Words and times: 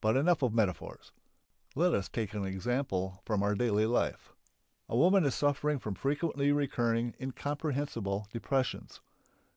But 0.00 0.16
enough 0.16 0.42
of 0.42 0.54
metaphors! 0.54 1.10
Let 1.74 1.92
us 1.92 2.08
take 2.08 2.34
an 2.34 2.44
example 2.44 3.20
from 3.24 3.42
our 3.42 3.56
daily 3.56 3.84
life. 3.84 4.32
A 4.88 4.96
woman 4.96 5.24
is 5.24 5.34
suffering 5.34 5.80
from 5.80 5.96
frequently 5.96 6.52
recurring 6.52 7.16
incomprehensible 7.20 8.28
depressions. 8.32 9.00